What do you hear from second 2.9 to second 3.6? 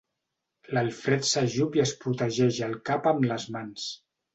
cap amb les